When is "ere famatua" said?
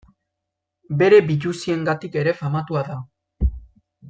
2.23-2.85